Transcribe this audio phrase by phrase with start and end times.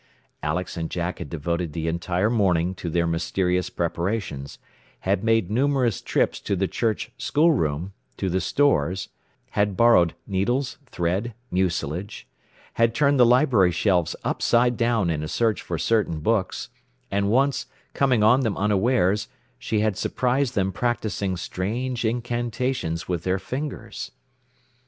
[0.41, 4.57] Alex and Jack had devoted the entire morning to their mysterious preparations;
[5.01, 9.09] had made numerous trips to the church school room, to the stores;
[9.51, 12.27] had borrowed needles, thread, mucilage;
[12.73, 16.69] had turned the library shelves upside down in a search for certain books;
[17.11, 19.27] and once, coming on them unawares,
[19.59, 24.09] she had surprised them practising strange incantations with their fingers.